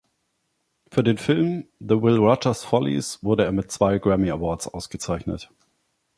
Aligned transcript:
Für 0.89 1.03
den 1.03 1.19
Film 1.19 1.67
"The 1.79 2.01
Will 2.01 2.17
Rogers 2.17 2.63
Follies" 2.63 3.23
wurde 3.23 3.45
er 3.45 3.51
mit 3.51 3.71
zwei 3.71 3.99
Grammy 3.99 4.31
Awards 4.31 4.67
ausgezeichnet. 4.67 5.51